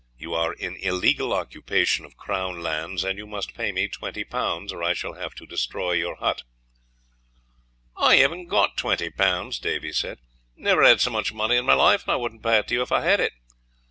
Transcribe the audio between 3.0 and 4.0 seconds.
and you must pay me